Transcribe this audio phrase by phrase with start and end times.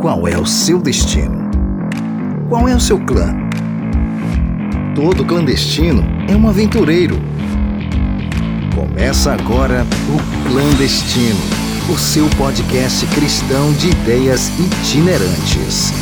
[0.00, 1.50] Qual é o seu destino?
[2.48, 3.36] Qual é o seu clã?
[4.94, 7.20] Todo clandestino é um aventureiro.
[8.74, 11.38] Começa agora o Clandestino,
[11.92, 15.92] o seu podcast cristão de ideias itinerantes.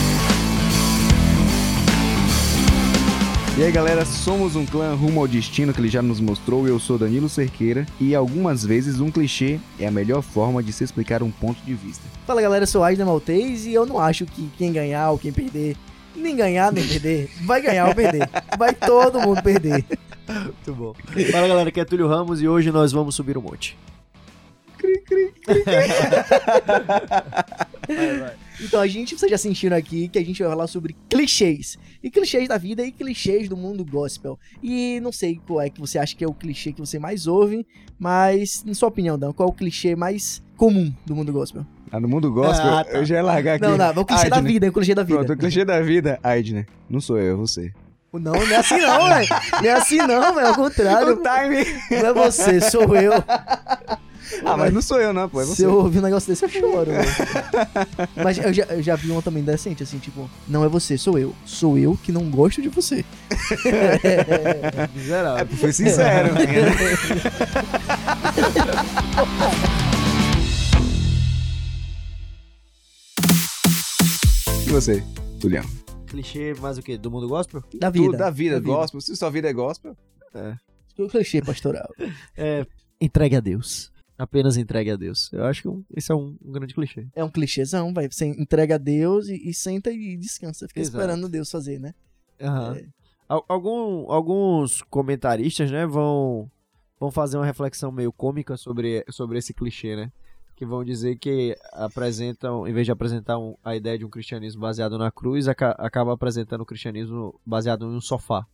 [3.59, 6.69] E aí galera, somos um clã rumo ao destino que ele já nos mostrou.
[6.69, 10.85] Eu sou Danilo Cerqueira e algumas vezes um clichê é a melhor forma de se
[10.85, 12.05] explicar um ponto de vista.
[12.25, 15.33] Fala galera, eu sou Aisna Maltês e eu não acho que quem ganhar ou quem
[15.33, 15.77] perder,
[16.15, 18.31] nem ganhar nem perder, vai ganhar ou perder.
[18.57, 19.85] Vai todo mundo perder.
[20.29, 20.95] Muito bom.
[21.33, 23.77] Fala galera, aqui é Túlio Ramos e hoje nós vamos subir o monte.
[28.61, 31.79] Então a gente, vocês já sentiram aqui que a gente vai falar sobre clichês.
[32.03, 34.39] E clichês da vida e clichês do mundo gospel.
[34.63, 37.27] E não sei qual é que você acha que é o clichê que você mais
[37.27, 37.67] ouve,
[37.99, 41.65] mas, na sua opinião, Dan, qual é o clichê mais comum do mundo gospel?
[41.91, 42.91] Ah, no mundo gospel, Ah, tá.
[42.91, 43.67] eu já ia largar aqui.
[43.67, 45.19] Não, não, é o clichê da vida, é o clichê da vida.
[45.19, 46.67] Pronto, o clichê da vida, Aidner.
[46.91, 47.73] Não sou eu, é você.
[48.13, 49.29] Não, não é assim não, velho.
[49.53, 50.47] Não é assim não, velho.
[50.49, 51.17] Ao contrário.
[51.17, 52.01] time!
[52.03, 53.13] Não é você, sou eu.
[54.45, 55.67] Ah, mas não sou eu não, pô, é Se você.
[55.67, 56.91] eu ouvir um negócio desse, eu choro.
[58.23, 61.19] Mas eu já, eu já vi um também decente, assim, tipo, não é você, sou
[61.19, 61.35] eu.
[61.45, 63.05] Sou eu que não gosto de você.
[63.65, 65.57] É, Miserável.
[65.57, 66.35] foi sincero.
[66.35, 66.41] né?
[74.67, 75.03] e você,
[75.41, 75.65] Julião?
[76.07, 76.97] Clichê mais o quê?
[76.97, 77.63] Do mundo gospel?
[77.75, 78.07] Da vida.
[78.07, 78.73] Tudo da vida, Da vida.
[78.73, 79.01] gospel.
[79.01, 79.97] Se sua vida é gospel,
[80.99, 81.89] O clichê pastoral.
[82.37, 82.67] É,
[83.01, 83.91] entregue a Deus.
[84.19, 85.33] Apenas entregue a Deus.
[85.33, 87.07] Eu acho que um- esse é um, um grande clichê.
[87.15, 88.09] É um clichêzão, vai.
[88.11, 90.67] Você entrega a Deus e, e senta e descansa.
[90.67, 90.97] Fica Exato.
[90.99, 91.95] esperando Deus fazer, né?
[92.41, 92.77] Aham.
[92.77, 92.87] É.
[93.29, 96.51] Al- Algum, alguns comentaristas, né, vão,
[96.99, 100.11] vão fazer uma reflexão meio cômica sobre, sobre esse clichê, né?
[100.57, 104.61] Que vão dizer que apresentam, em vez de apresentar um- a ideia de um cristianismo
[104.61, 108.45] baseado na cruz, aca- acaba apresentando o cristianismo baseado em um sofá.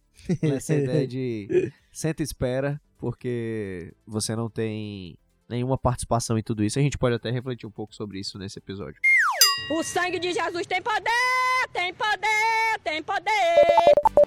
[0.43, 0.75] Essa
[1.05, 5.17] ideia de senta e espera, porque você não tem
[5.49, 6.79] nenhuma participação em tudo isso.
[6.79, 9.01] A gente pode até refletir um pouco sobre isso nesse episódio.
[9.71, 13.31] O sangue de Jesus tem poder, tem poder, tem poder.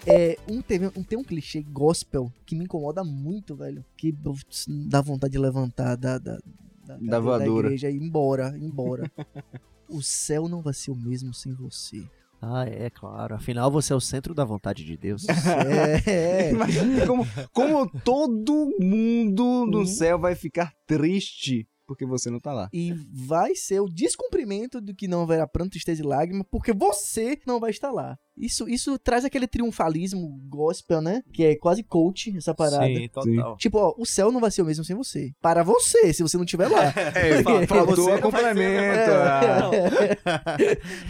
[0.05, 3.83] É, um, teve, um, tem um clichê gospel que me incomoda muito, velho.
[3.95, 6.37] Que putz, dá vontade de levantar da, da,
[6.85, 7.67] da, Da voadora.
[7.67, 9.11] igreja e ir embora, embora.
[9.89, 12.03] o céu não vai ser o mesmo sem você.
[12.41, 13.35] Ah, é, claro.
[13.35, 15.23] Afinal, você é o centro da vontade de Deus.
[16.07, 16.51] É.
[16.51, 19.85] Imagina como, como todo mundo no Uhum.
[19.85, 22.67] céu vai ficar triste porque você não tá lá.
[22.73, 27.39] E vai ser o descumprimento do que não haverá pranto, tristeza e lágrima, porque você
[27.47, 28.17] não vai estar lá.
[28.37, 31.23] Isso, isso traz aquele triunfalismo gospel, né?
[31.33, 32.85] Que é quase coach, essa parada.
[32.85, 33.57] Sim, total.
[33.57, 35.31] Tipo, ó, o céu não vai ser o mesmo sem você.
[35.41, 36.93] Para você, se você não estiver lá.
[37.17, 39.05] É, Pra- pra você complemento.
[39.05, 39.71] ser, ah.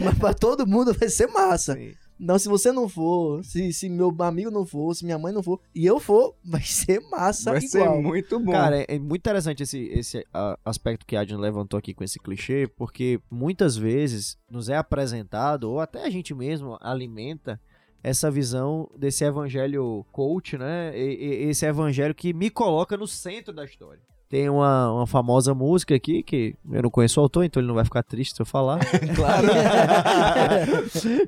[0.00, 1.74] Mas pra todo mundo vai ser massa.
[1.74, 1.92] Sim.
[2.18, 5.42] Não, se você não for, se, se meu amigo não for, se minha mãe não
[5.42, 8.02] for, e eu for, vai ser massa Vai ser igual.
[8.02, 8.50] muito bom.
[8.52, 12.02] Cara, é, é muito interessante esse, esse a- aspecto que a Adrian levantou aqui com
[12.02, 17.60] esse clichê, porque muitas vezes nos é apresentado, ou até a gente mesmo alimenta,
[18.02, 20.92] essa visão desse evangelho coach, né?
[20.98, 24.00] E- e- esse evangelho que me coloca no centro da história.
[24.28, 27.74] Tem uma, uma famosa música aqui que eu não conheço o autor, então ele não
[27.74, 28.78] vai ficar triste se eu falar.
[29.16, 29.48] claro.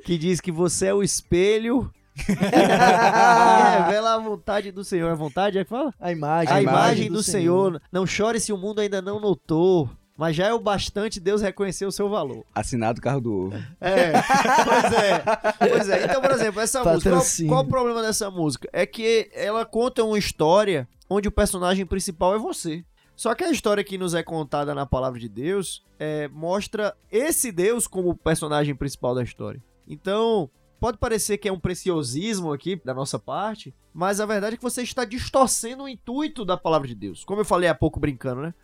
[0.04, 1.90] que diz que você é o espelho.
[2.14, 5.10] que revela a vontade do Senhor.
[5.10, 5.94] A vontade é que fala?
[5.98, 7.80] A imagem, A, imagem, do, Senhor.
[7.90, 9.88] Não chore se o mundo ainda não notou.
[10.14, 12.44] Mas já é o bastante Deus reconhecer o seu valor.
[12.54, 13.56] Assinado carro do ovo.
[13.80, 15.22] É, pois é.
[15.58, 16.04] Pois é.
[16.04, 17.10] Então, por exemplo, essa música.
[17.10, 18.68] Qual, qual o problema dessa música?
[18.70, 22.84] É que ela conta uma história onde o personagem principal é você.
[23.20, 27.52] Só que a história que nos é contada na palavra de Deus é, mostra esse
[27.52, 29.62] Deus como o personagem principal da história.
[29.86, 30.50] Então,
[30.80, 34.62] pode parecer que é um preciosismo aqui da nossa parte, mas a verdade é que
[34.62, 37.22] você está distorcendo o intuito da palavra de Deus.
[37.22, 38.54] Como eu falei há pouco brincando, né?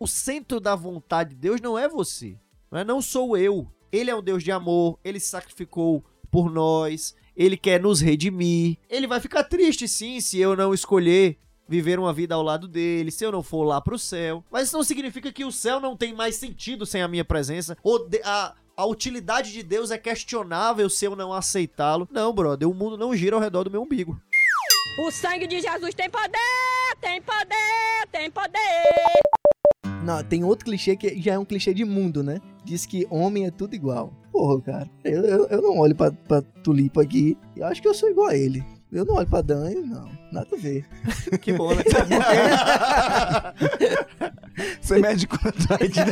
[0.00, 2.38] O centro da vontade de Deus não é você,
[2.72, 2.84] não, é?
[2.84, 3.70] não sou eu.
[3.92, 8.78] Ele é um Deus de amor, ele se sacrificou por nós, ele quer nos redimir.
[8.88, 13.10] Ele vai ficar triste sim se eu não escolher viver uma vida ao lado dele,
[13.10, 14.44] se eu não for lá pro céu.
[14.50, 17.76] Mas isso não significa que o céu não tem mais sentido sem a minha presença,
[17.82, 22.08] ou de- a, a utilidade de Deus é questionável se eu não aceitá-lo.
[22.10, 24.20] Não, brother, o mundo não gira ao redor do meu umbigo.
[24.98, 30.02] O sangue de Jesus tem poder, tem poder, tem poder.
[30.04, 32.40] Não, tem outro clichê que já é um clichê de mundo, né?
[32.64, 34.12] Diz que homem é tudo igual.
[34.32, 37.36] Porra, cara, eu, eu, eu não olho pra, pra Tulipa aqui.
[37.56, 38.64] Eu acho que eu sou igual a ele.
[38.92, 40.08] Eu não olho pra Dan, não.
[40.36, 40.84] Nada a ver.
[41.40, 41.82] Que bom, né?
[44.80, 46.00] Você mede quanto aí de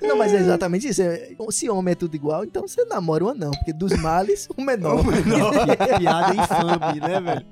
[0.00, 1.02] Não, mas é exatamente isso.
[1.02, 4.62] É, Se homem é tudo igual, então você namora um anão, porque dos males, o
[4.62, 5.02] menor.
[5.98, 7.44] Piada infame, né, velho?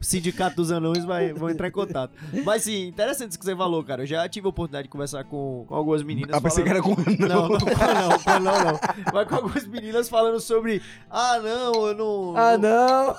[0.00, 2.12] O sindicato dos anões vai, vão entrar em contato.
[2.44, 4.02] Mas sim, interessante isso que você falou, cara.
[4.02, 6.34] Eu já tive a oportunidade de conversar com, com algumas meninas.
[6.34, 8.80] Ah, pensei que era com Não, não, não, não, com anão não.
[9.12, 10.82] Mas com algumas meninas falando sobre.
[11.10, 12.17] Ah, não, eu não.
[12.36, 13.16] Ah, não.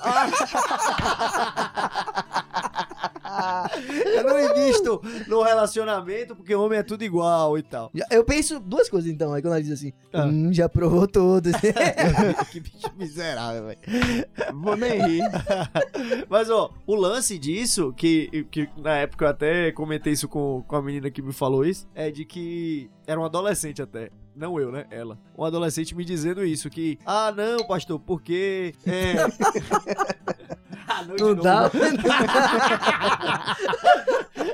[4.04, 7.90] Eu não invisto no relacionamento porque homem é tudo igual e tal.
[8.10, 10.24] Eu penso duas coisas então, aí quando ela diz assim, Ah.
[10.26, 11.52] hum, já provou todos.
[12.50, 13.78] que bicho miserável, velho.
[14.54, 15.22] Vou nem rir.
[16.28, 20.76] Mas, ó, o lance disso, que, que na época eu até comentei isso com, com
[20.76, 24.10] a menina que me falou isso, é de que era um adolescente até.
[24.40, 24.86] Não eu, né?
[24.90, 25.18] Ela.
[25.36, 28.74] Um adolescente me dizendo isso, que, ah, não, pastor, porque.
[28.86, 29.16] É.
[30.88, 31.70] ah, não, Não dá.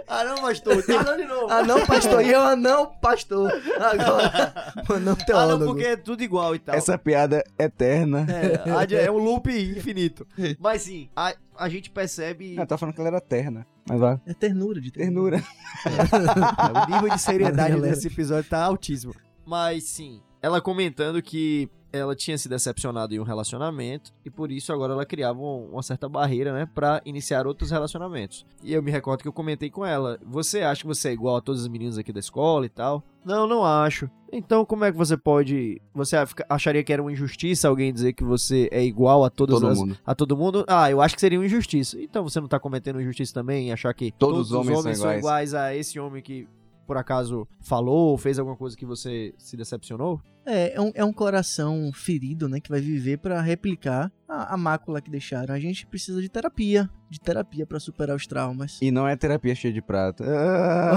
[0.09, 0.83] Ah, não, pastor.
[0.89, 1.53] Ah, não, de novo.
[1.53, 2.25] Ah, não, pastor.
[2.25, 3.53] E eu, ah, não, pastor.
[3.79, 5.65] Agora, o não Ah, teólogo.
[5.65, 6.75] não, porque é tudo igual e tal.
[6.75, 8.27] Essa piada eterna.
[8.29, 10.27] É, é um loop infinito.
[10.59, 13.67] Mas sim, a, a gente percebe Ah, tá falando que ela era terna.
[13.89, 14.21] Mas vai.
[14.27, 15.43] É ternura de Ternura.
[15.85, 17.95] o nível de seriedade Galera.
[17.95, 19.15] desse episódio tá altíssimo.
[19.47, 24.71] Mas sim, ela comentando que ela tinha se decepcionado em um relacionamento e por isso
[24.71, 28.45] agora ela criava um- uma certa barreira, né, Pra iniciar outros relacionamentos.
[28.63, 31.37] E eu me recordo que eu comentei com ela: "Você acha que você é igual
[31.37, 34.91] a todos os meninos aqui da escola e tal?" "Não, não acho." Então, como é
[34.93, 36.17] que você pode, você
[36.49, 39.79] acharia que era uma injustiça alguém dizer que você é igual a todas Todo as
[39.79, 39.97] mundo.
[40.05, 40.65] a todo mundo?
[40.69, 41.99] Ah, eu acho que seria uma injustiça.
[41.99, 45.15] Então você não tá cometendo injustiça também em achar que Todos os homens são são
[45.17, 46.47] iguais a esse homem que
[46.87, 50.21] por acaso falou ou fez alguma coisa que você se decepcionou?
[50.45, 52.61] É, é um, é um coração ferido, né?
[52.61, 55.53] Que vai viver pra replicar a, a mácula que deixaram.
[55.53, 56.89] A gente precisa de terapia.
[57.11, 58.79] De terapia pra superar os traumas.
[58.81, 60.25] E não é terapia cheia de prata.
[60.25, 60.95] Ah,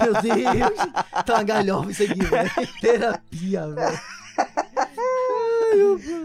[0.02, 1.24] Meu Deus!
[1.24, 2.50] Tá uma galhofa isso aqui, velho.
[2.80, 4.00] Terapia, velho.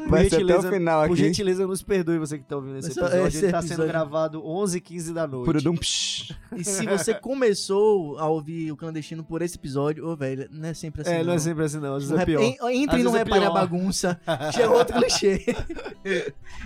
[0.08, 1.24] Vai ser até o final Por aqui.
[1.24, 3.28] gentileza, nos perdoe você que tá ouvindo esse Esse- episódio.
[3.28, 5.64] esse Ele tá sendo gravado 11 h 15 da noite.
[5.64, 6.36] Dum psh.
[6.56, 10.74] E se você começou a ouvir o clandestino por esse episódio, ô, velho, não é
[10.74, 11.12] sempre assim.
[11.12, 11.40] É, não é não.
[11.40, 12.42] sempre assim não, às vezes Não é pior.
[12.42, 14.20] en- Entre e não é repare a bagunça.
[14.54, 15.46] Já é outro clichê.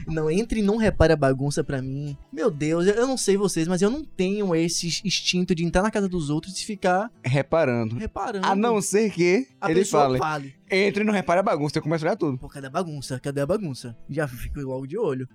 [0.07, 2.15] Não, entre e não repare a bagunça pra mim.
[2.31, 5.81] Meu Deus, eu eu não sei vocês, mas eu não tenho esse instinto de entrar
[5.81, 7.95] na casa dos outros e ficar Reparando.
[7.95, 8.45] reparando.
[8.45, 10.19] A não ser que a ele pessoa fale.
[10.19, 10.55] fale.
[10.71, 12.37] Entre e não repara a bagunça, eu começo a olhar tudo.
[12.37, 13.19] Pô, cadê a bagunça?
[13.19, 13.95] Cadê a bagunça?
[14.09, 15.27] Já fico logo de olho.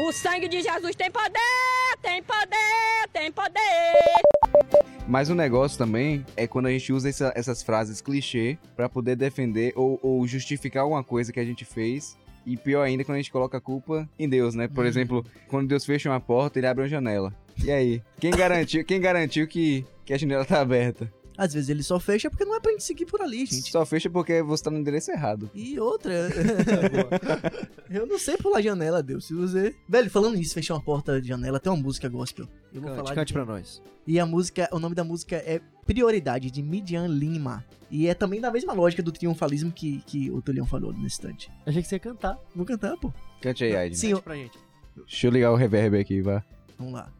[0.00, 4.82] O sangue de Jesus tem poder, tem poder, tem poder.
[5.08, 9.14] Mas o negócio também é quando a gente usa essa- essas frases clichê pra poder
[9.16, 12.18] defender ou, ou justificar alguma coisa que a gente fez.
[12.44, 14.68] E pior ainda quando a gente coloca a culpa em Deus, né?
[14.68, 17.32] Por exemplo, quando Deus fecha uma porta, ele abre uma janela.
[17.64, 18.02] E aí?
[18.20, 21.10] Quem garantiu, quem garantiu que, que a janela tá aberta?
[21.36, 23.70] Às vezes ele só fecha porque não é pra gente seguir por ali, gente.
[23.70, 25.50] Só fecha porque você tá no endereço errado.
[25.54, 26.12] E outra.
[27.90, 29.26] eu não sei pular janela, Deus.
[29.26, 29.74] Se você.
[29.88, 32.46] Velho, falando nisso, fechar uma porta de janela, tem uma música gospel.
[32.72, 33.32] Eu vou Cante, falar cante de...
[33.32, 33.82] pra nós.
[34.06, 37.64] E a música, o nome da música é Prioridade, de Midian Lima.
[37.90, 41.50] E é também da mesma lógica do triunfalismo que, que o Tulião falou nesse instante.
[41.64, 42.38] Achei que você ia cantar.
[42.54, 43.12] Vou cantar, pô.
[43.40, 43.96] Cante aí, Aide.
[43.96, 44.58] Sim, Cante eu- pra gente.
[44.96, 46.42] Deixa eu ligar o reverb aqui, vá.
[46.78, 47.12] vamos lá.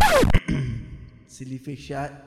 [1.26, 2.26] Se lhe fechar.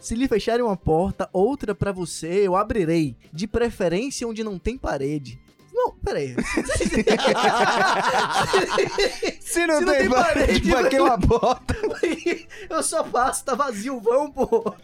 [0.00, 3.16] Se lhe fecharem uma porta, outra pra você, eu abrirei.
[3.32, 5.38] De preferência onde não tem parede.
[5.76, 6.34] Não, peraí.
[9.40, 11.74] Se não, Se não tem, tem parede, pra que uma porta?
[12.70, 14.74] eu só passo, tá vazio, vão, pô.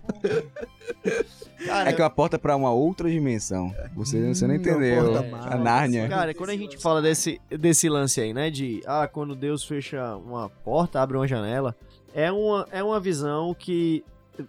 [1.67, 3.75] Cara, É que uma porta pra uma outra dimensão.
[3.95, 5.13] Você, você não Hum, entendeu.
[5.13, 5.57] porta A.
[5.57, 6.09] Nárnia.
[6.09, 8.51] Cara, quando a gente fala desse, desse lance aí, né?
[8.51, 11.75] De, ah, quando Deus fecha uma porta, abre uma janela,
[12.15, 14.05] é uma, é uma visão que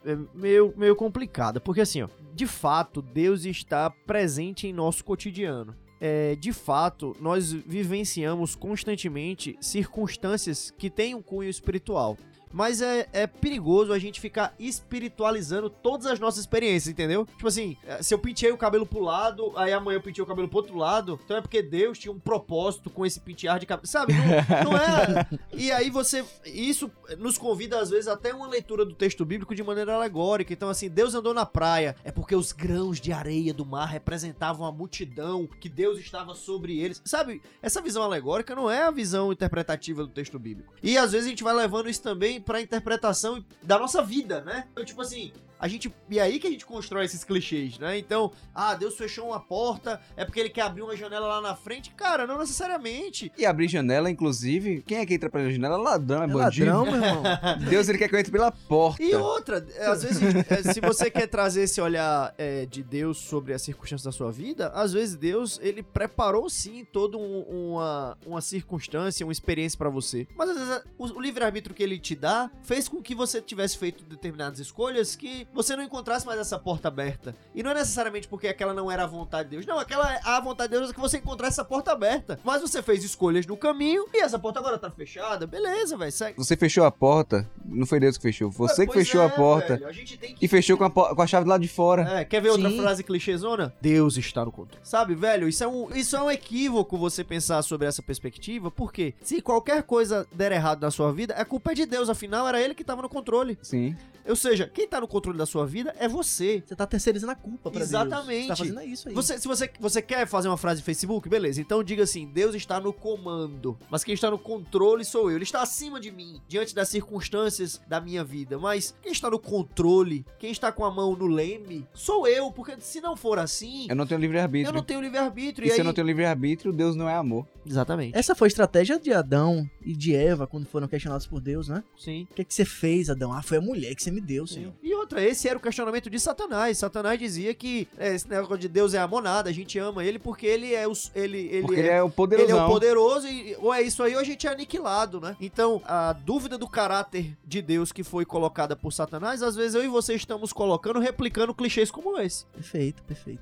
[0.05, 1.61] é meio, meio complicada.
[1.61, 5.75] Porque assim, ó, de fato, Deus está presente em nosso cotidiano.
[6.05, 12.17] É, de fato, nós vivenciamos constantemente circunstâncias que têm um cunho espiritual.
[12.53, 17.25] Mas é, é perigoso a gente ficar espiritualizando todas as nossas experiências, entendeu?
[17.25, 20.27] Tipo assim, eh, se eu pintei o cabelo pro lado, aí amanhã eu pintei o
[20.27, 23.65] cabelo pro outro lado, então é porque Deus tinha um propósito com esse pentear de
[23.65, 23.87] cabelo.
[23.87, 24.13] Sabe?
[24.13, 25.27] Não, não é.
[25.53, 26.23] E aí você.
[26.45, 30.53] Isso nos convida, às vezes, até uma leitura do texto bíblico de maneira alegórica.
[30.53, 31.95] Então, assim, Deus andou na praia.
[32.03, 36.79] É porque os grãos de areia do mar representavam a multidão, que Deus estava sobre
[36.79, 37.01] eles.
[37.05, 37.41] Sabe?
[37.61, 40.73] Essa visão alegórica não é a visão interpretativa do texto bíblico.
[40.81, 44.67] E às vezes a gente vai levando isso também pra interpretação da nossa vida, né?
[44.71, 45.31] Então, tipo assim,
[45.63, 45.93] a gente.
[46.09, 47.97] E aí que a gente constrói esses clichês, né?
[47.97, 51.55] Então, ah, Deus fechou uma porta, é porque ele quer abrir uma janela lá na
[51.55, 51.91] frente.
[51.91, 53.31] Cara, não necessariamente.
[53.37, 55.77] E abrir janela, inclusive, quem é que entra pela janela?
[55.77, 56.65] Ladrão, é, É bandido.
[56.65, 57.23] ladrão, meu irmão.
[57.69, 59.01] Deus, ele quer que eu entre pela porta.
[59.01, 63.17] E outra, é, às vezes, é, se você quer trazer esse olhar é, de Deus
[63.19, 68.17] sobre as circunstâncias da sua vida, às vezes Deus, ele preparou sim toda um- uma,
[68.25, 70.27] uma circunstância, uma experiência pra você.
[70.35, 73.77] Mas às vezes o, o livre-arbítrio que ele te dá fez com que você tivesse
[73.77, 77.35] feito determinadas escolhas que você não encontrasse mais essa porta aberta.
[77.53, 79.65] E não é necessariamente porque aquela não era a vontade de Deus.
[79.65, 82.39] Não, aquela a vontade de Deus é que você encontrasse essa porta aberta.
[82.43, 85.45] Mas você fez escolhas no caminho e essa porta agora tá fechada.
[85.45, 86.11] Beleza, velho.
[86.11, 86.37] segue.
[86.37, 88.49] Você fechou a porta, não foi Deus que fechou.
[88.49, 90.85] Você que Pois fechou é, a porta velho, a gente tem que e fechou com
[90.85, 92.19] a, com a chave do lado de fora.
[92.19, 92.77] É, quer ver outra Sim.
[92.81, 93.73] frase clichêzona?
[93.81, 94.81] Deus está no controle.
[94.83, 99.13] Sabe, velho, isso é, um, isso é um equívoco você pensar sobre essa perspectiva, porque
[99.21, 102.61] se qualquer coisa der errado na sua vida, a culpa é de Deus, afinal era
[102.61, 103.57] ele que tava no controle.
[103.61, 103.95] Sim.
[104.27, 106.63] Ou seja, quem tá no controle da sua vida é você.
[106.65, 107.89] Você tá terceirizando a culpa pra Deus.
[107.89, 108.41] Exatamente.
[108.43, 109.15] Você tá fazendo isso aí.
[109.15, 111.59] Você, se você, você quer fazer uma frase em Facebook, beleza.
[111.61, 113.77] Então diga assim: Deus está no comando.
[113.89, 115.37] Mas quem está no controle sou eu.
[115.37, 118.57] Ele está acima de mim, diante das circunstâncias da minha vida.
[118.57, 122.51] Mas quem está no controle, quem está com a mão no leme, sou eu.
[122.51, 124.73] Porque se não for assim, Eu não tenho eu livre-arbítrio.
[124.73, 125.65] não tenho livre-arbítrio.
[125.65, 125.79] E E, se aí...
[125.79, 127.47] eu não tenho livre-arbítrio, Deus não é amor.
[127.65, 128.17] Exatamente.
[128.17, 131.83] Essa foi a estratégia de Adão e de Eva quando foram questionados por Deus, né?
[131.97, 132.27] Sim.
[132.29, 133.31] O que, que você fez, Adão?
[133.31, 134.73] Ah, foi a mulher que você me deu, Senhor.
[134.83, 136.77] E outra, esse era o questionamento de Satanás.
[136.77, 140.19] Satanás dizia que é, esse negócio de Deus é amor nada, a gente ama ele
[140.19, 142.55] porque ele é, os, ele, ele Porque é ele é o poderosão.
[142.55, 145.35] Ele é o poderoso e ou é isso aí ou a gente é aniquilado, né?
[145.39, 149.83] Então, a dúvida do caráter de Deus que foi colocada por Satanás, às vezes eu
[149.83, 152.45] e você estamos colocando, replicando clichês como esse.
[152.47, 153.41] Perfeito, perfeito.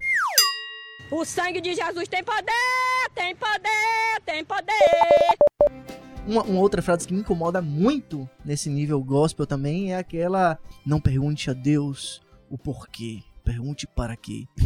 [1.12, 6.11] O sangue de Jesus tem poder, tem poder, tem poder.
[6.28, 11.00] Uma, uma outra frase que me incomoda muito nesse nível gospel também é aquela: Não
[11.00, 14.46] pergunte a Deus o porquê, pergunte para quê.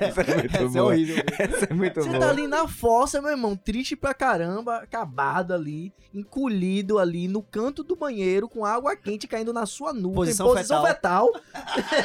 [0.00, 0.84] Essa é muito Essa é boa.
[0.86, 1.24] horrível.
[1.38, 2.20] Essa é muito Você boa.
[2.20, 7.84] tá ali na fossa, meu irmão, triste pra caramba, acabado ali, encolhido ali no canto
[7.84, 11.30] do banheiro, com água quente caindo na sua nuca, Posição em posição fetal.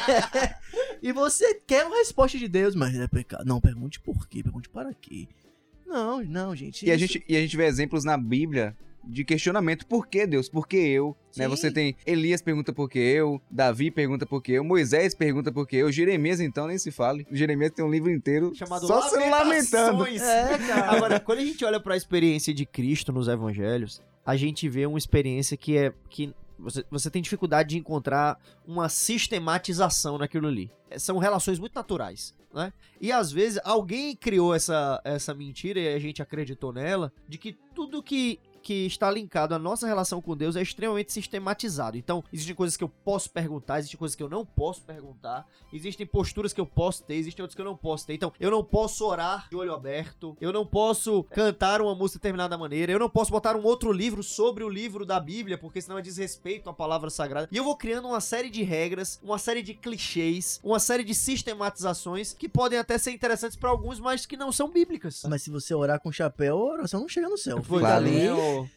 [1.02, 3.44] e você quer uma resposta de Deus, mas é pecado.
[3.44, 5.26] Não, pergunte por quê, pergunte para quê.
[5.90, 6.86] Não, não, gente.
[6.86, 9.86] E a gente, e a gente vê exemplos na Bíblia de questionamento.
[9.86, 10.48] Por que Deus?
[10.48, 11.16] Por que eu?
[11.36, 11.48] Né?
[11.48, 15.66] Você tem Elias pergunta por que eu, Davi pergunta por que eu, Moisés pergunta por
[15.66, 17.26] que eu, Jeremias então nem se fale.
[17.32, 19.98] Jeremias tem um livro inteiro Chamado só se lamentando.
[19.98, 20.22] Lamentações.
[20.22, 20.92] É, cara.
[20.92, 24.98] Agora, quando a gente olha pra experiência de Cristo nos evangelhos, a gente vê uma
[24.98, 30.70] experiência que é que você, você tem dificuldade de encontrar uma sistematização naquilo ali.
[30.88, 32.72] É, São relações muito naturais, né?
[33.00, 37.56] E às vezes alguém criou essa, essa mentira e a gente acreditou nela de que
[37.74, 41.96] tudo que que está linkado à nossa relação com Deus é extremamente sistematizado.
[41.96, 46.06] Então, existem coisas que eu posso perguntar, existem coisas que eu não posso perguntar, existem
[46.06, 48.14] posturas que eu posso ter, existem outras que eu não posso ter.
[48.14, 52.22] Então, eu não posso orar de olho aberto, eu não posso cantar uma música de
[52.22, 55.80] determinada maneira, eu não posso botar um outro livro sobre o livro da Bíblia, porque
[55.80, 57.48] senão é desrespeito à palavra sagrada.
[57.50, 61.14] E eu vou criando uma série de regras, uma série de clichês, uma série de
[61.14, 65.22] sistematizações que podem até ser interessantes para alguns, mas que não são bíblicas.
[65.28, 67.62] Mas se você orar com chapéu, a oração não chega no céu.
[67.62, 67.80] Foi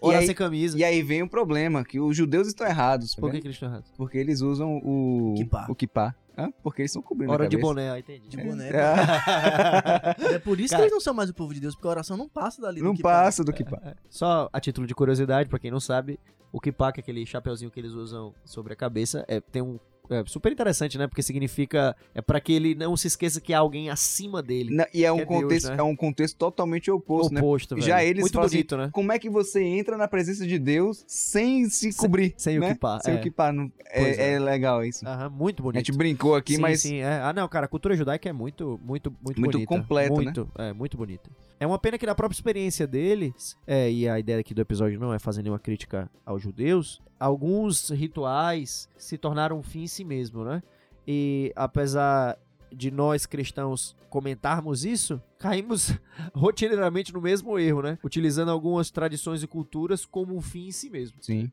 [0.03, 0.77] E aí- sem camisa.
[0.77, 3.15] E aí vem um problema, que os judeus estão errados.
[3.15, 3.35] Por né?
[3.35, 3.91] que, que eles estão errados?
[3.97, 5.33] Porque eles usam o...
[5.37, 5.65] Kippah.
[5.69, 6.15] O kippah.
[6.37, 6.51] Hã?
[6.63, 7.73] Porque eles estão cobrindo Hora a de cabeça.
[7.73, 8.27] boné, ah, entendi.
[8.27, 8.69] De boné.
[8.71, 10.81] Ah, É por isso Cara.
[10.81, 12.79] que eles não são mais o povo de Deus, porque a oração não passa dali
[12.79, 13.95] do não passa do kippah.
[14.09, 16.19] Só a título de curiosidade, pra quem não sabe,
[16.51, 19.79] o kippah, que é aquele chapeuzinho que eles usam sobre a cabeça, é, tem um
[20.09, 21.07] é super interessante, né?
[21.07, 24.75] Porque significa é para que ele não se esqueça que há alguém acima dele.
[24.75, 25.75] Na- E é um, é Deus, contexto, né?
[25.77, 27.39] é um contexto totalmente oposto, né?
[27.39, 27.87] Oposto, velho.
[27.87, 28.89] Já eles Muito bonito, né?
[28.91, 32.33] Como é que você entra na presença de Deus sem se cobrir?
[32.37, 32.77] sem né?
[33.03, 33.17] Sem é.
[33.17, 33.51] o kippah.
[33.53, 34.33] Não, é, é.
[34.33, 35.07] é legal isso.
[35.07, 35.85] Aham, muito A bonito.
[35.85, 37.21] gente brincou aqui, sim, mas sim, é.
[37.21, 39.67] Ah, não, cara, a cultura judaica é muito, muito, muito, Muito bonita.
[39.67, 40.23] completa, né?
[40.23, 41.29] muito, É, muito bonita.
[41.59, 44.99] É uma pena que na própria experiência deles, é, e a ideia aqui do episódio
[44.99, 50.03] não é fazer nenhuma crítica aos judeus, alguns rituais se tornaram um fim em si
[50.03, 50.61] mesmo, né?
[51.07, 52.37] E apesar
[52.69, 55.93] de nós cristãos comentarmos isso, caímos
[56.35, 57.97] rotineiramente no mesmo erro, né?
[58.03, 61.17] Utilizando algumas tradições e culturas como um fim em si mesmo.
[61.21, 61.49] sim.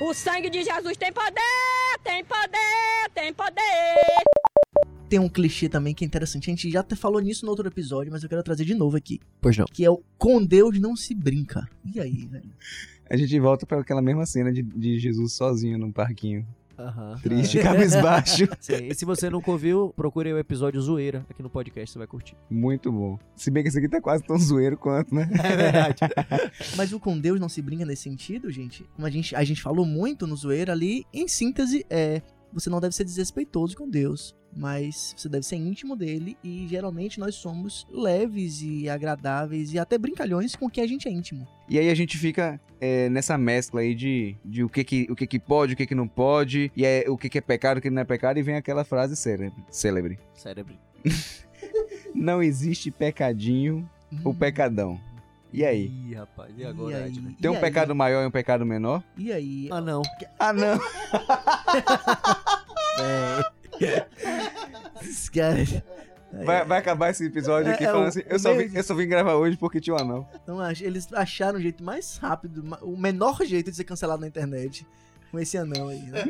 [0.00, 3.62] O sangue de Jesus tem poder, tem poder, tem poder.
[5.08, 6.50] Tem um clichê também que é interessante.
[6.50, 8.96] A gente já até falou nisso no outro episódio, mas eu quero trazer de novo
[8.96, 9.20] aqui.
[9.40, 9.66] Pois não.
[9.66, 11.68] Que é o com Deus não se brinca.
[11.84, 12.50] E aí, velho?
[13.12, 16.46] A gente volta para aquela mesma cena de, de Jesus sozinho num parquinho.
[16.78, 17.14] Aham.
[17.22, 18.48] Triste, cabisbaixo.
[18.58, 22.06] Sim, e se você nunca ouviu, procure o episódio Zoeira aqui no podcast, você vai
[22.06, 22.34] curtir.
[22.48, 23.18] Muito bom.
[23.36, 25.28] Se bem que esse aqui tá quase tão zoeiro quanto, né?
[25.30, 26.00] É verdade.
[26.74, 28.82] Mas o com Deus não se brinca nesse sentido, gente.
[28.96, 32.22] Como a gente, a gente falou muito no zoeira ali, em síntese, é.
[32.50, 37.18] você não deve ser desrespeitoso com Deus, mas você deve ser íntimo dele e geralmente
[37.18, 41.46] nós somos leves e agradáveis e até brincalhões com quem a gente é íntimo.
[41.68, 45.16] E aí a gente fica é, nessa mescla aí de, de o, que, que, o
[45.16, 47.78] que, que pode, o que, que não pode, e é, o que, que é pecado,
[47.78, 49.64] o que não é pecado, e vem aquela frase célebre.
[49.70, 50.18] célebre.
[50.34, 50.74] Cérebro.
[52.14, 53.88] Não existe pecadinho
[54.22, 55.00] ou pecadão.
[55.52, 55.90] E aí?
[56.08, 57.04] Ih, rapaz, e E agora, aí?
[57.04, 57.34] Edna?
[57.40, 57.60] Tem E um aí?
[57.60, 59.02] pecado maior e um pecado menor?
[59.16, 59.68] E aí?
[59.70, 60.02] Ah, não.
[60.38, 60.78] Ah, não!
[65.00, 65.82] Esses caras.
[66.44, 68.82] Vai, vai acabar esse episódio É, aqui é falando o- assim: eu só, vim, eu
[68.82, 70.28] só vim gravar hoje porque tinha um anão.
[70.42, 74.86] Então, eles acharam o jeito mais rápido, o menor jeito de ser cancelado na internet.
[75.30, 76.24] Com esse anão aí, né?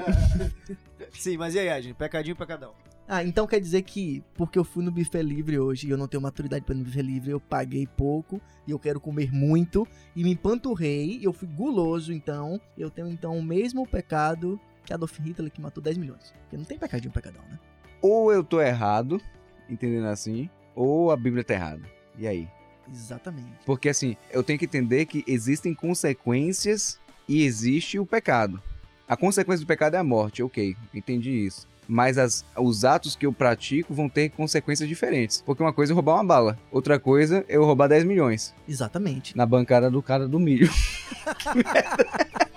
[1.12, 1.92] Sim, mas e aí, Edna?
[1.94, 2.72] Pecadinho, pecadão.
[3.08, 6.06] Ah, então quer dizer que porque eu fui no buffet livre hoje e eu não
[6.06, 9.86] tenho maturidade para ir no buffet livre, eu paguei pouco e eu quero comer muito
[10.14, 15.18] e me empanturrei, eu fui guloso, então eu tenho então o mesmo pecado que Adolf
[15.18, 16.32] Hitler que matou 10 milhões.
[16.42, 17.58] Porque não tem pecadinho pecadão, né?
[18.00, 19.20] Ou eu tô errado,
[19.68, 21.82] entendendo assim, ou a Bíblia tá errada.
[22.18, 22.48] E aí?
[22.92, 23.48] Exatamente.
[23.64, 26.98] Porque assim, eu tenho que entender que existem consequências
[27.28, 28.60] e existe o pecado.
[29.08, 31.68] A consequência do pecado é a morte, ok, entendi isso.
[31.88, 35.42] Mas as- os atos que eu pratico vão ter consequências diferentes.
[35.44, 39.36] Porque uma coisa é roubar uma bala, outra coisa é eu roubar 10 milhões Exatamente.
[39.36, 40.70] na bancada do cara do milho.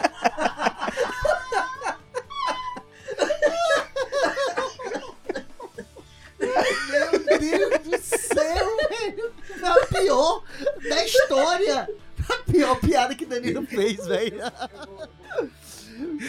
[10.01, 10.43] pior
[10.89, 11.89] da história!
[12.29, 14.39] A pior piada que Danilo fez, velho.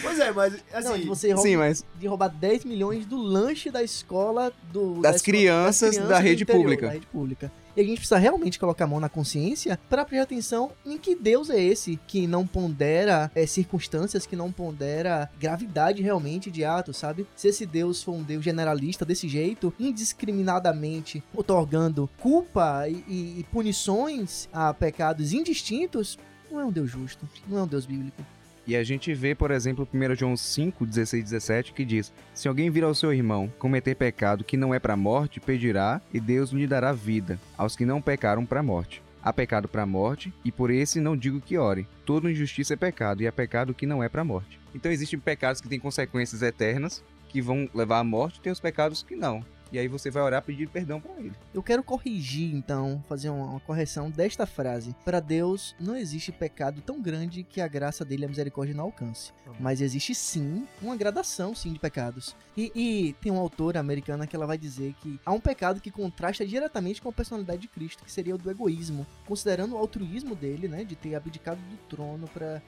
[0.01, 0.87] Pois é, mas assim.
[0.87, 4.93] Não, de você rouba- Sim, mas de roubar 10 milhões do lanche da escola do,
[4.95, 6.85] Das da escola- crianças da do rede interior, pública.
[6.87, 7.51] da rede pública.
[7.77, 11.13] E a gente precisa realmente colocar a mão na consciência para prestar atenção em que
[11.15, 16.97] Deus é esse que não pondera é, circunstâncias, que não pondera gravidade realmente de atos,
[16.97, 17.27] sabe?
[17.35, 23.43] Se esse Deus for um Deus generalista desse jeito, indiscriminadamente otorgando culpa e, e- e
[23.51, 26.17] punições a pecados indistintos,
[26.49, 28.23] não é um Deus justo, não é um Deus bíblico.
[28.67, 32.69] E a gente vê, por exemplo, 1 João 5, 16 17, que diz: Se alguém
[32.69, 36.67] vir ao seu irmão cometer pecado que não é para morte, pedirá, e Deus lhe
[36.67, 39.01] dará vida, aos que não pecaram para morte.
[39.23, 41.87] Há pecado para morte, e por esse não digo que ore.
[42.05, 44.59] Toda injustiça é pecado, e há pecado que não é para morte.
[44.75, 48.59] Então existem pecados que têm consequências eternas, que vão levar à morte, e tem os
[48.59, 49.45] pecados que não.
[49.71, 51.33] E aí você vai orar pedir perdão para ele.
[51.53, 54.95] Eu quero corrigir, então, fazer uma, uma correção desta frase.
[55.03, 58.85] Para Deus, não existe pecado tão grande que a graça dele e a misericórdia não
[58.85, 59.31] alcance.
[59.59, 62.35] Mas existe sim uma gradação, sim, de pecados.
[62.55, 65.91] E, e tem uma autora americana que ela vai dizer que há um pecado que
[65.91, 70.35] contrasta diretamente com a personalidade de Cristo, que seria o do egoísmo, considerando o altruísmo
[70.35, 72.61] dele, né, de ter abdicado do trono para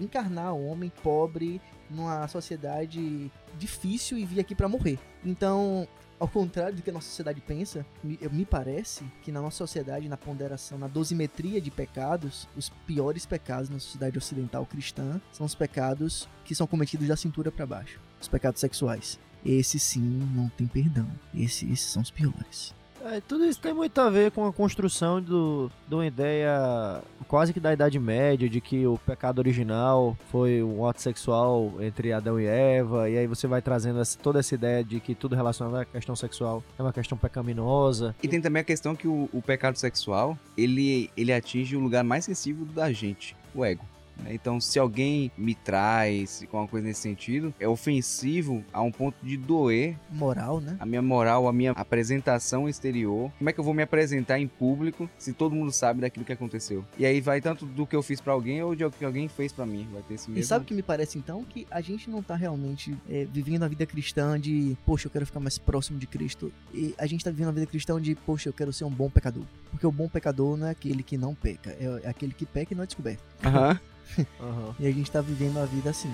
[0.00, 4.98] encarnar o homem pobre numa sociedade difícil e vir aqui para morrer.
[5.24, 5.86] Então,
[6.18, 10.08] ao contrário do que a nossa sociedade pensa, me, me parece que na nossa sociedade,
[10.08, 15.54] na ponderação, na dosimetria de pecados, os piores pecados na sociedade ocidental cristã são os
[15.54, 19.18] pecados que são cometidos da cintura para baixo, os pecados sexuais.
[19.44, 21.08] Esses sim não tem perdão.
[21.32, 22.74] Esses, esses são os piores.
[23.04, 27.52] É, tudo isso tem muito a ver com a construção do, de uma ideia quase
[27.52, 32.40] que da Idade Média, de que o pecado original foi um ato sexual entre Adão
[32.40, 35.76] e Eva, e aí você vai trazendo essa- toda essa ideia de que tudo relacionado
[35.76, 38.14] à questão sexual é uma questão pecaminosa.
[38.22, 42.02] E tem também a questão que o, o pecado sexual, ele, ele atinge o lugar
[42.02, 43.84] mais sensível da gente, o ego.
[44.22, 44.34] Né?
[44.34, 49.16] Então, se alguém me traz com uma coisa nesse sentido, é ofensivo a um ponto
[49.22, 50.76] de doer Moral, né?
[50.78, 53.30] a minha moral, a minha apresentação exterior.
[53.38, 56.32] Como é que eu vou me apresentar em público se todo mundo sabe daquilo que
[56.32, 56.84] aconteceu?
[56.98, 59.52] E aí vai tanto do que eu fiz pra alguém ou de que alguém fez
[59.52, 59.88] pra mim.
[59.92, 60.42] Vai ter esse mesmo.
[60.42, 61.44] E sabe o que me parece então?
[61.44, 65.26] Que a gente não tá realmente é, vivendo a vida cristã de, poxa, eu quero
[65.26, 66.52] ficar mais próximo de Cristo.
[66.72, 69.10] E a gente tá vivendo a vida cristã de, poxa, eu quero ser um bom
[69.10, 69.44] pecador.
[69.70, 72.72] Porque o bom pecador não é aquele que não peca, é é aquele que peca
[72.74, 73.22] e não é descoberto.
[73.44, 73.78] Aham.
[74.40, 74.74] Aham.
[74.78, 76.12] E a gente tá vivendo a vida assim.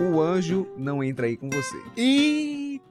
[0.00, 1.80] O anjo não entra aí com você.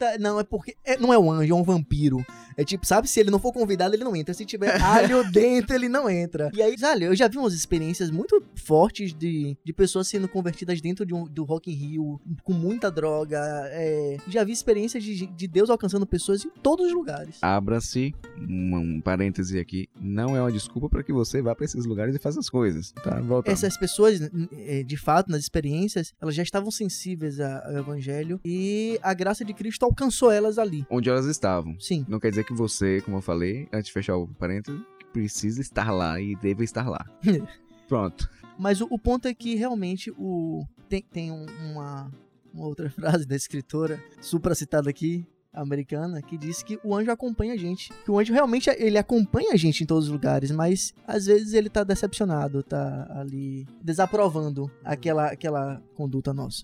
[0.02, 0.76] Eita, não, é porque.
[0.84, 2.26] é- não é um anjo, é um vampiro.
[2.58, 4.34] É tipo, sabe, se ele não for convidado, ele não entra.
[4.34, 6.52] Se tiver alho dentro, ele não entra.
[6.54, 10.82] E aí, olha, eu já vi umas experiências muito fortes de, de pessoas sendo convertidas
[10.82, 13.40] dentro de um, do Rock in Rio, com muita droga.
[13.72, 17.38] é, já vi experiências de, de Deus alcançando pessoas em todos os lugares.
[17.42, 19.88] Abra-se um, um parêntese aqui.
[20.00, 22.92] Não é uma desculpa pra que você vá pra esses lugares e faça as coisas.
[23.04, 23.54] Tá, voltando.
[23.54, 24.20] Essas pessoas,
[24.52, 29.54] eh, de fato, nas experiências, elas já estavam sensíveis ao evangelho e a graça de
[29.54, 30.86] Cristo alcançou elas ali.
[30.90, 31.80] Onde elas estavam.
[31.80, 32.06] Sim.
[32.08, 34.82] Não quer dizer que você, como eu falei, antes de fechar o parênteses,
[35.14, 37.06] precisa estar lá e deve estar lá.
[37.88, 38.30] Pronto.
[38.58, 42.12] Mas o, o ponto é que realmente o tem, tem um- uma,
[42.54, 47.54] uma outra frase da escritora, supra citada aqui, americana, que diz que o anjo acompanha
[47.54, 47.92] a gente.
[48.06, 51.54] Que o anjo realmente ele acompanha a gente em todos os lugares, mas às vezes
[51.54, 56.64] ele tá decepcionado, tá ali desaprovando aquela, aquela conduta nossa.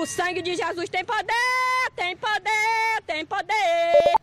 [0.00, 1.32] O sangue de Jesus tem poder,
[1.96, 4.14] tem poder, tem poder.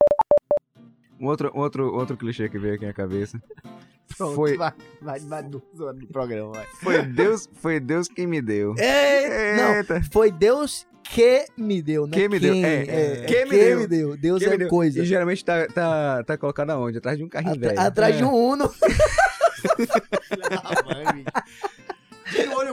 [1.20, 3.42] Um outro, outro, outro clichê que veio aqui na cabeça.
[4.18, 6.66] Pronto, Foi, vai, vai, vai do, do programa, vai.
[6.84, 8.76] foi, Deus, foi Deus quem me deu.
[8.78, 10.02] É, não, Eita.
[10.12, 12.12] foi Deus que me deu, né?
[12.14, 13.80] Que me deu, Quem, é, é, que me deu.
[13.80, 14.18] me deu.
[14.18, 14.68] Deus é deu?
[14.68, 15.02] coisa.
[15.02, 16.98] E geralmente tá, tá, tá colocado aonde?
[16.98, 17.80] Atrás de um carrinho Atra- velho.
[17.82, 18.70] atrás de um Uno.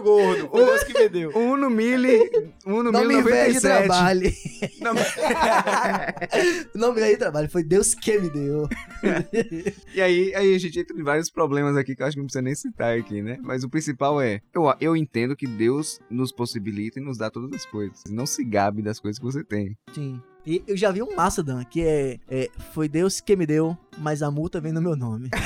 [0.02, 1.30] De olho gordo, foi Deus que me deu.
[1.36, 2.30] Um no mili,
[2.66, 3.60] um no Não me mili vejo 97.
[3.60, 4.32] trabalho.
[4.80, 5.00] Não me-
[6.74, 7.50] Não me vejo trabalho.
[7.50, 8.68] Foi Deus que me deu.
[9.94, 12.26] E aí, aí a gente entra em vários problemas aqui que eu acho que não
[12.26, 13.38] precisa nem citar aqui, né?
[13.42, 17.52] Mas o principal é, eu, eu entendo que Deus nos possibilita e nos dá todas
[17.52, 18.04] as coisas.
[18.08, 19.76] Não se gabe das coisas que você tem.
[19.94, 20.20] Sim.
[20.46, 23.76] E eu já vi um massa, Dan, que é, é Foi Deus que me deu,
[23.98, 25.28] mas a multa vem no meu nome.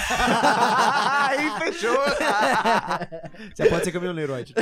[1.33, 1.97] aí fechou!
[3.55, 4.55] Você pode ser caminhoneiro, Ed.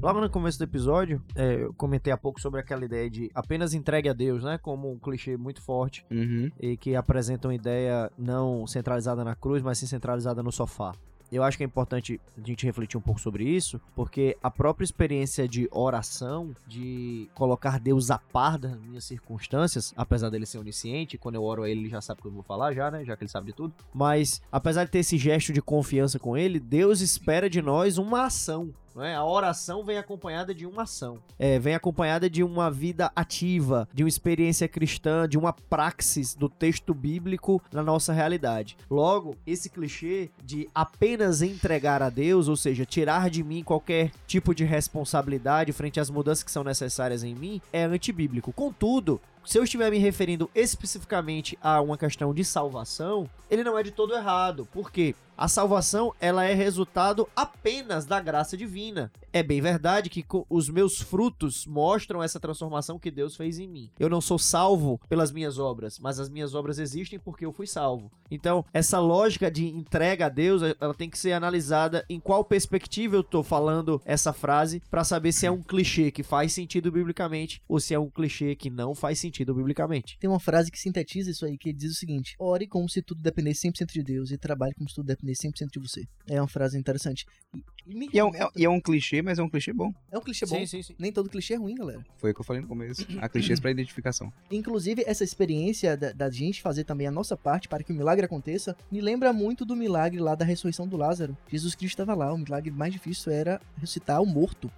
[0.00, 3.72] Logo no começo do episódio, é, eu comentei há pouco sobre aquela ideia de apenas
[3.72, 4.58] entregue a Deus, né?
[4.58, 6.50] Como um clichê muito forte Uhum.
[6.60, 10.92] e que apresenta uma ideia não centralizada na cruz, mas sim centralizada no sofá.
[11.32, 14.84] Eu acho que é importante a gente refletir um pouco sobre isso, porque a própria
[14.84, 21.16] experiência de oração, de colocar Deus a par das minhas circunstâncias, apesar dele ser onisciente,
[21.16, 23.02] quando eu oro a ele, ele já sabe o que eu vou falar, já, né?
[23.02, 23.72] Já que ele sabe de tudo.
[23.94, 28.26] Mas, apesar de ter esse gesto de confiança com ele, Deus espera de nós uma
[28.26, 28.70] ação.
[28.94, 29.14] Não é?
[29.14, 31.18] A oração vem acompanhada de uma ação.
[31.38, 36.48] É, vem acompanhada de uma vida ativa, de uma experiência cristã, de uma praxis do
[36.48, 38.76] texto bíblico na nossa realidade.
[38.90, 44.54] Logo, esse clichê de apenas entregar a Deus, ou seja, tirar de mim qualquer tipo
[44.54, 48.52] de responsabilidade frente às mudanças que são necessárias em mim, é antibíblico.
[48.52, 53.82] Contudo, se eu estiver me referindo especificamente a uma questão de salvação, ele não é
[53.82, 54.68] de todo errado.
[54.72, 55.14] Por quê?
[55.42, 59.10] A salvação, ela é resultado apenas da graça divina.
[59.32, 63.90] É bem verdade que os meus frutos mostram essa transformação que Deus fez em mim.
[63.98, 67.66] Eu não sou salvo pelas minhas obras, mas as minhas obras existem porque eu fui
[67.66, 68.12] salvo.
[68.30, 73.16] Então, essa lógica de entrega a Deus, ela tem que ser analisada em qual perspectiva
[73.16, 77.60] eu tô falando essa frase para saber se é um clichê que faz sentido biblicamente
[77.68, 80.18] ou se é um clichê que não faz sentido biblicamente.
[80.20, 83.20] Tem uma frase que sintetiza isso aí, que diz o seguinte: Ore como se tudo
[83.20, 86.04] dependesse 100% de Deus e trabalhe como se tudo dependesse 100% de você.
[86.26, 87.26] É uma frase interessante.
[87.54, 89.72] E, e me E é, um, é- e é um clichê, mas é um clichê
[89.72, 89.92] bom.
[90.10, 90.66] é um clichê bom.
[90.66, 90.94] sim, sim.
[90.98, 92.04] Nem todo clichê é ruim, galera.
[92.18, 93.06] Foi o que eu falei no começo.
[93.20, 94.32] Há clichês pra identificação.
[94.50, 98.24] Inclusive, essa experiência da, da gente fazer também a nossa parte para que o milagre
[98.24, 101.36] aconteça, me lembra muito do milagre lá da ressurreição do Lázaro.
[101.50, 104.70] Jesus Cristo estava lá, o milagre mais difícil era ressuscitar o morto.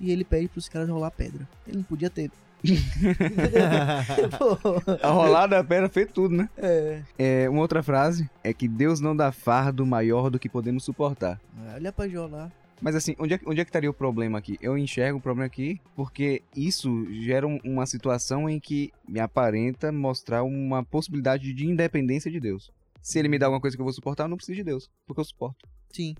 [0.00, 1.48] E ele pede pros caras rolar pedra.
[1.66, 2.30] Ele não podia ter.
[5.02, 6.48] A rolada da pedra fez tudo, né?
[6.56, 7.02] é.
[7.18, 11.40] É, uma outra frase é que Deus não dá fardo maior do que podemos suportar.
[11.74, 12.50] Olha pra Jó lá.
[12.80, 14.58] Mas assim, onde é, que- onde é que estaria o problema aqui?
[14.60, 19.92] Eu enxergo o problema aqui porque isso gera um- uma situação em que me aparenta
[19.92, 22.72] mostrar uma possibilidade de independência de Deus.
[23.00, 24.90] Se ele me dá alguma coisa que eu vou suportar, eu não preciso de Deus,
[25.06, 25.68] porque eu suporto.
[25.90, 26.14] Sim.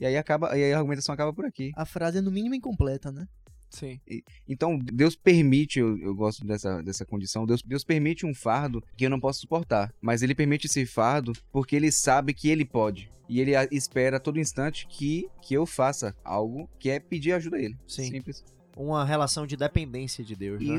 [0.00, 1.70] E aí acaba, e aí a argumentação acaba por aqui.
[1.76, 3.26] A frase é no mínimo incompleta, né?
[3.70, 4.00] Sim.
[4.48, 9.06] Então, Deus permite, eu, eu gosto dessa, dessa condição, Deus, Deus permite um fardo que
[9.06, 9.94] eu não posso suportar.
[10.00, 13.10] Mas ele permite esse fardo porque ele sabe que ele pode.
[13.28, 17.56] E ele espera a todo instante que, que eu faça algo que é pedir ajuda
[17.56, 17.76] a ele.
[17.86, 18.10] Sim.
[18.10, 18.44] Simples.
[18.76, 20.74] Uma relação de dependência de Deus, né?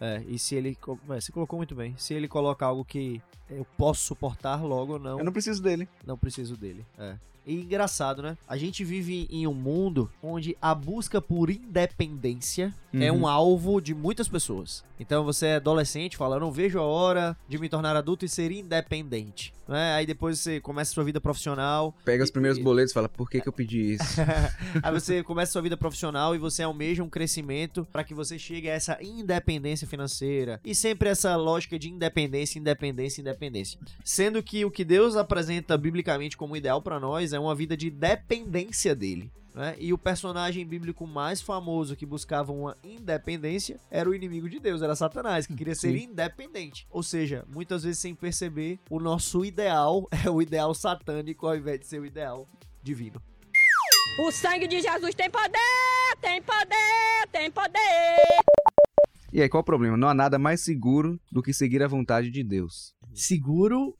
[0.00, 0.78] É, e se ele.
[1.10, 1.94] é, você colocou muito bem.
[1.98, 5.88] Se ele coloca algo que eu posso suportar, logo não, Eu não preciso dele.
[6.06, 6.84] não preciso dele.
[6.98, 7.16] É.
[7.46, 8.36] E engraçado, né?
[8.46, 13.20] A gente vive em um mundo onde a busca por independência é Uhum.
[13.20, 14.84] um alvo de muitas pessoas.
[14.98, 18.28] Então você é adolescente, fala, eu não vejo a hora de me tornar adulto e
[18.28, 19.54] ser independente.
[19.66, 19.94] Né?
[19.94, 21.94] Aí depois você começa a sua vida profissional.
[22.04, 24.02] Pega os E- primeiros e- boletos e fala, por que, que eu pedi isso?
[24.82, 28.38] Aí você começa a sua vida profissional e você almeja um crescimento para que você
[28.38, 30.60] chegue a essa independência financeira.
[30.64, 33.78] E sempre essa lógica de independência, independência, independência.
[34.04, 37.90] Sendo que o que Deus apresenta biblicamente como ideal para nós é uma vida de
[37.90, 39.30] dependência dele.
[39.54, 39.74] né?
[39.78, 44.80] E o personagem bíblico mais famoso que buscava uma independência era o inimigo de Deus,
[44.80, 46.04] era Satanás, que queria ser Sim.
[46.04, 46.86] independente.
[46.88, 51.80] Ou seja, muitas vezes sem perceber, o nosso ideal é o ideal satânico ao invés
[51.80, 52.48] de ser o ideal
[52.82, 53.20] divino.
[54.20, 58.39] O sangue de Jesus tem poder, tem poder, tem poder.
[59.32, 59.96] E aí, qual o problema?
[59.96, 62.94] Não há nada mais seguro do que seguir a vontade de Deus.
[63.14, 63.96] Seguro.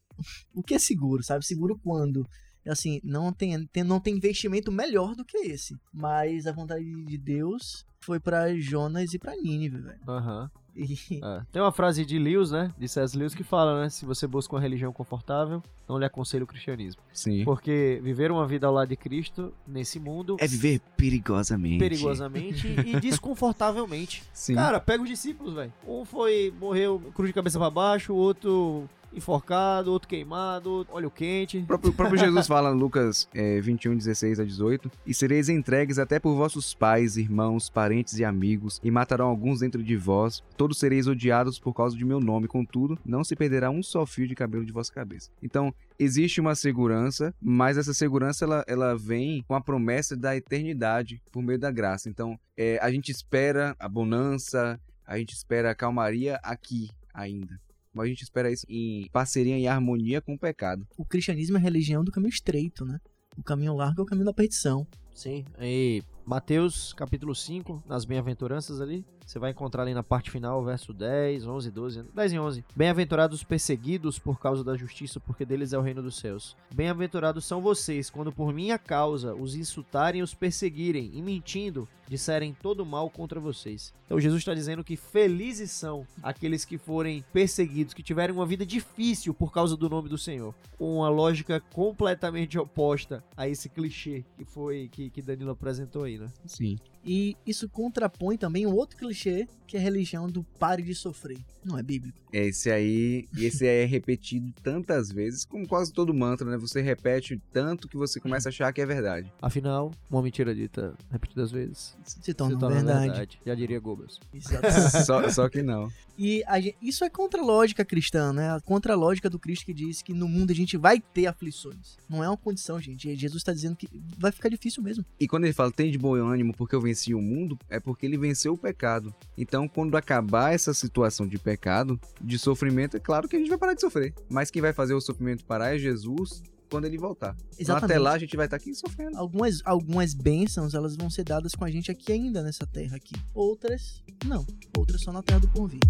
[0.55, 1.47] O que é seguro, sabe?
[1.47, 2.27] Seguro quando?
[2.67, 5.75] Assim, não tem, tem- não tem investimento melhor do que esse.
[5.93, 10.01] Mas a vontade de Deus foi pra Jonas e pra Nínive, velho.
[10.07, 10.51] Aham.
[10.77, 11.43] E- É.
[11.53, 12.71] Tem uma frase de Lewis, né?
[12.79, 13.17] De C.S.
[13.17, 13.89] Lewis que fala, né?
[13.89, 17.03] Se você busca uma religião confortável, não lhe aconselho o cristianismo.
[17.13, 17.45] Sim.
[17.45, 21.79] Porque viver uma vida ao lado de Cristo, nesse mundo, É viver perigosamente.
[21.79, 24.23] perigosamente e desconfortavelmente.
[24.33, 24.55] Sim.
[24.55, 25.73] Cara, pega os discípulos, velho.
[25.87, 31.59] Um foi, morreu cruz de cabeça pra baixo, o outro enforcado, outro queimado, óleo quente.
[31.59, 35.99] O próprio, o próprio Jesus fala Lucas é, 21, 16 a 18: E sereis entregues
[35.99, 40.43] até por vossos pais, irmãos, parentes e amigos, e matarão alguns dentro de vós.
[40.57, 44.27] Todos sereis odiados por causa de meu nome, contudo, não se perderá um só fio
[44.27, 45.31] de cabelo de vossa cabeça.
[45.43, 51.23] Então, existe uma segurança, mas essa segurança ela, ela vem com a promessa da eternidade
[51.31, 52.09] por meio da graça.
[52.09, 57.61] Então, é, a gente espera a bonança, a gente espera a calmaria aqui ainda.
[57.93, 60.87] Mas a gente espera isso em parceria e harmonia com o pecado.
[60.97, 63.01] o cristianismo é a religião do caminho estreito, né?
[63.37, 64.87] O caminho largo é o caminho da perdição.
[65.21, 70.65] Sim, aí Mateus capítulo 5, nas bem-aventuranças ali, você vai encontrar ali na parte final,
[70.65, 72.65] verso 10, 11, 12, 10 e 11.
[72.75, 76.57] Bem-aventurados os perseguidos por causa da justiça, porque deles é o reino dos céus.
[76.75, 82.57] Bem-aventurados são vocês, quando por minha causa os insultarem e os perseguirem, e mentindo, disserem
[82.61, 83.95] todo mal contra vocês.
[84.05, 88.67] Então Jesus está dizendo que felizes são aqueles que forem perseguidos, que tiverem uma vida
[88.67, 90.53] difícil por causa do nome do Senhor.
[90.77, 96.29] Uma lógica completamente oposta a esse clichê que foi que, que Danilo apresentou aí, né?
[96.47, 96.77] Sim.
[97.05, 101.39] E isso contrapõe também um outro clichê, que é a religião do pare de sofrer.
[101.65, 102.19] Não é bíblico.
[102.33, 106.57] Esse aí, e esse aí é repetido tantas vezes, como quase todo mantra, né?
[106.59, 109.33] Você repete tanto que você começa a achar que é verdade.
[109.41, 113.41] Afinal, uma mentira dita repetidas vezes Se torna, se torna verdade.
[113.47, 114.19] Já diria Goebbels.
[114.35, 114.67] Exato.
[115.07, 115.91] Só, só que não.
[116.19, 118.51] E a gen- isso é contra a lógica cristã, né?
[118.51, 121.27] A Contra a lógica do Cristo que diz que no mundo a gente vai ter
[121.27, 121.97] aflições.
[122.09, 123.15] Não é uma condição, gente.
[123.17, 125.05] Jesus está dizendo que vai ficar difícil mesmo.
[125.19, 128.05] E quando ele fala, tem de bom ânimo porque eu venci o mundo, é porque
[128.05, 129.15] ele venceu o pecado.
[129.39, 133.59] Então, quando acabar essa situação de pecado, de sofrimento, é claro que a gente vai
[133.59, 134.13] parar de sofrer.
[134.29, 137.37] Mas quem vai fazer o sofrimento parar é Jesus quando ele voltar.
[137.59, 139.17] Então, até lá a gente vai estar aqui sofrendo.
[139.17, 143.15] Algumas, algumas bênçãos, elas vão ser dadas com a gente aqui ainda nessa terra aqui.
[143.35, 144.47] Outras, não.
[144.77, 145.81] Outras só na terra do porvir.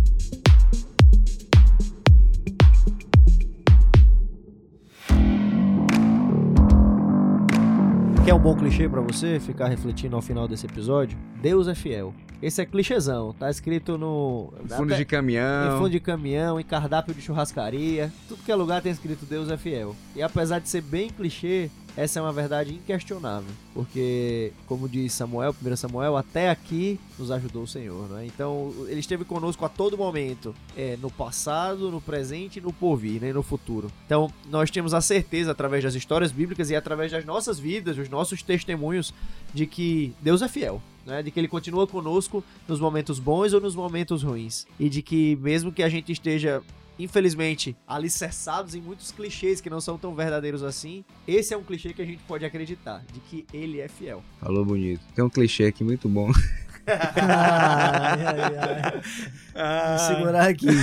[8.30, 11.18] Quer um bom clichê pra você ficar refletindo ao final desse episódio?
[11.42, 12.14] Deus é fiel.
[12.40, 15.78] Esse é clichêzão, tá escrito no Fundo até- de em caminhão.
[15.78, 19.56] fundo de caminhão, em cardápio de churrascaria, tudo que é lugar tem escrito Deus é
[19.56, 19.96] fiel.
[20.14, 21.68] E apesar de ser bem clichê,
[22.00, 27.64] essa é uma verdade inquestionável, porque como diz Samuel, 1 Samuel, até aqui nos ajudou
[27.64, 28.24] o Senhor, né?
[28.24, 33.20] Então, ele esteve conosco a todo momento, é, no passado, no presente e no porvir,
[33.20, 33.92] né, no futuro.
[34.06, 38.08] Então, nós temos a certeza através das histórias bíblicas e através das nossas vidas, dos
[38.08, 39.12] nossos testemunhos
[39.52, 40.80] de que Deus é fiel.
[41.06, 44.66] Né, de que ele continua conosco nos momentos bons ou nos momentos ruins.
[44.78, 46.62] E de que, mesmo que a gente esteja,
[47.02, 51.92] infelizmente, alicerçados em muitos clichês que não são tão verdadeiros assim, esse é um clichê
[51.92, 54.22] que a gente pode acreditar, de que ele é fiel.
[54.40, 55.00] Falou bonito.
[55.14, 56.30] Tem um clichê aqui muito bom.
[56.86, 59.02] Ai, ai,
[59.54, 59.96] ai.
[59.96, 60.66] Vou segurar aqui.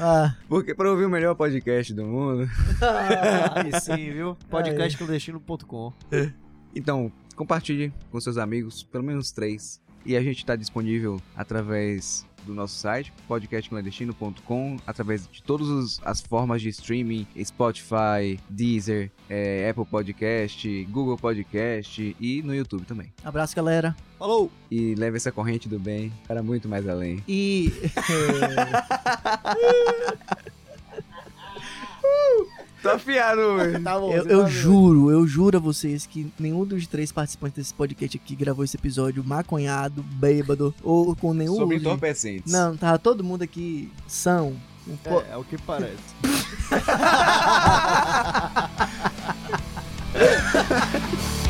[0.00, 2.48] Ah, Porque para ouvir o melhor podcast do mundo.
[3.54, 4.36] Aí sim, viu?
[4.50, 5.92] Podcastclandestino.com.
[6.74, 9.80] Então, compartilhe com seus amigos, pelo menos três.
[10.04, 16.62] E a gente está disponível através do nosso site, podcastclandestino.com, através de todas as formas
[16.62, 23.12] de streaming, Spotify, Deezer, eh, Apple Podcast, Google Podcast e no YouTube também.
[23.24, 23.96] abraço, galera.
[24.18, 24.50] Falou!
[24.70, 27.22] E leve essa corrente do bem para muito mais além.
[27.26, 27.72] E.
[32.82, 33.82] Tá afiado, velho.
[33.82, 37.56] Tá bom, Eu, eu tá juro, eu juro a vocês que nenhum dos três participantes
[37.56, 41.56] desse podcast aqui gravou esse episódio maconhado, bêbado ou com nenhum.
[41.56, 42.52] Sobre uso entorpecentes.
[42.52, 44.54] Não, tava todo mundo aqui são.
[44.88, 45.96] Um po- É, é o que parece.